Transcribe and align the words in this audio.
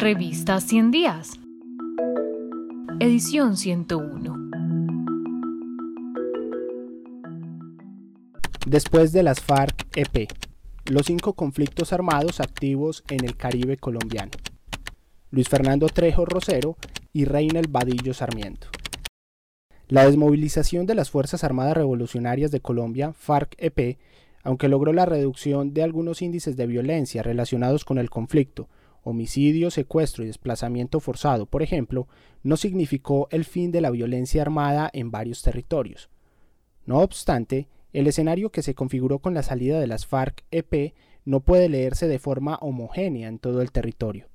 Revista 0.00 0.58
100 0.62 0.90
días. 0.92 1.32
Edición 3.00 3.58
101. 3.58 4.50
Después 8.66 9.12
de 9.12 9.22
las 9.22 9.42
FARC-EP, 9.42 10.26
los 10.86 11.04
cinco 11.04 11.34
conflictos 11.34 11.92
armados 11.92 12.40
activos 12.40 13.04
en 13.10 13.26
el 13.26 13.36
Caribe 13.36 13.76
colombiano. 13.76 14.30
Luis 15.30 15.50
Fernando 15.50 15.86
Trejo 15.88 16.24
Rosero 16.24 16.78
y 17.12 17.26
Reina 17.26 17.60
Vadillo 17.68 18.14
Sarmiento. 18.14 18.68
La 19.88 20.06
desmovilización 20.06 20.86
de 20.86 20.94
las 20.94 21.10
Fuerzas 21.10 21.44
Armadas 21.44 21.76
Revolucionarias 21.76 22.50
de 22.50 22.60
Colombia, 22.60 23.12
FARC-EP, 23.12 23.98
aunque 24.44 24.68
logró 24.68 24.94
la 24.94 25.04
reducción 25.04 25.74
de 25.74 25.82
algunos 25.82 26.22
índices 26.22 26.56
de 26.56 26.66
violencia 26.66 27.22
relacionados 27.22 27.84
con 27.84 27.98
el 27.98 28.08
conflicto, 28.08 28.70
homicidio, 29.02 29.70
secuestro 29.70 30.24
y 30.24 30.26
desplazamiento 30.26 31.00
forzado, 31.00 31.46
por 31.46 31.62
ejemplo, 31.62 32.08
no 32.42 32.56
significó 32.56 33.28
el 33.30 33.44
fin 33.44 33.70
de 33.70 33.80
la 33.80 33.90
violencia 33.90 34.42
armada 34.42 34.90
en 34.92 35.10
varios 35.10 35.42
territorios. 35.42 36.10
No 36.86 37.00
obstante, 37.00 37.68
el 37.92 38.06
escenario 38.06 38.50
que 38.50 38.62
se 38.62 38.74
configuró 38.74 39.18
con 39.18 39.34
la 39.34 39.42
salida 39.42 39.80
de 39.80 39.86
las 39.86 40.06
FARC-EP 40.06 40.94
no 41.24 41.40
puede 41.40 41.68
leerse 41.68 42.08
de 42.08 42.18
forma 42.18 42.56
homogénea 42.56 43.28
en 43.28 43.38
todo 43.38 43.62
el 43.62 43.72
territorio 43.72 44.30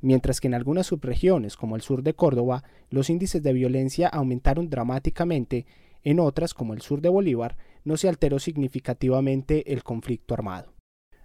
mientras 0.00 0.40
que 0.40 0.48
en 0.48 0.54
algunas 0.54 0.86
subregiones, 0.86 1.56
como 1.56 1.76
el 1.76 1.82
sur 1.82 2.02
de 2.02 2.14
Córdoba, 2.14 2.64
los 2.90 3.10
índices 3.10 3.42
de 3.42 3.52
violencia 3.52 4.08
aumentaron 4.08 4.70
dramáticamente, 4.70 5.66
en 6.04 6.20
otras, 6.20 6.54
como 6.54 6.74
el 6.74 6.80
sur 6.80 7.00
de 7.00 7.08
Bolívar, 7.08 7.56
no 7.84 7.96
se 7.96 8.08
alteró 8.08 8.38
significativamente 8.38 9.72
el 9.72 9.82
conflicto 9.82 10.34
armado. 10.34 10.72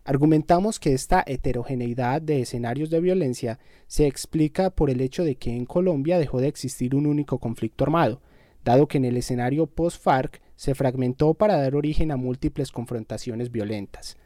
Argumentamos 0.06 0.82
que 0.82 0.94
esta 0.94 1.24
heterogeneidad 1.26 2.22
de 2.22 2.42
escenarios 2.42 2.90
de 2.90 3.00
violencia 3.00 3.60
se 3.88 4.06
explica 4.06 4.70
por 4.70 4.90
el 4.90 5.00
hecho 5.00 5.24
de 5.24 5.36
que 5.36 5.56
en 5.56 5.66
Colombia 5.66 6.20
dejó 6.20 6.42
de 6.42 6.50
existir 6.50 6.94
un 6.94 7.06
único 7.06 7.38
conflicto 7.40 7.86
armado, 7.86 8.22
dado 8.66 8.88
que 8.88 8.98
en 8.98 9.06
el 9.06 9.16
escenario 9.16 9.66
post-FARC 9.66 10.42
se 10.58 10.76
fragmentó 10.76 11.34
para 11.36 11.58
dar 11.58 11.76
origen 11.76 12.12
a 12.12 12.18
múltiples 12.18 12.72
confrontaciones 12.72 13.50
violentas. 13.50 14.18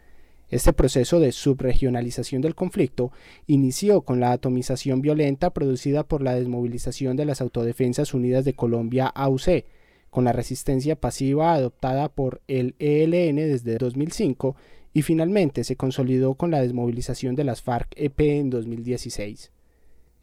Este 0.50 0.73
proceso 0.73 1.20
de 1.20 1.31
subregionalización 1.31 2.42
del 2.42 2.55
conflicto 2.55 3.11
inició 3.45 4.02
con 4.02 4.20
la 4.20 4.31
atomización 4.31 5.02
violenta 5.02 5.52
producida 5.52 6.03
por 6.08 6.23
la 6.23 6.33
desmovilización 6.33 7.17
de 7.17 7.25
las 7.25 7.42
Autodefensas 7.42 8.14
Unidas 8.14 8.45
de 8.45 8.53
Colombia 8.53 9.08
AUC, 9.08 9.66
con 10.09 10.23
la 10.23 10.31
resistencia 10.31 10.95
pasiva 10.95 11.53
adoptada 11.53 12.09
por 12.09 12.42
el 12.48 12.75
ELN 12.80 13.36
desde 13.36 13.78
2005 13.78 14.55
y 14.98 15.03
finalmente 15.03 15.64
se 15.64 15.76
consolidó 15.76 16.34
con 16.34 16.50
la 16.50 16.59
desmovilización 16.59 17.36
de 17.36 17.44
las 17.44 17.62
FARC-EP 17.62 18.20
en 18.20 18.50
2016. 18.50 19.52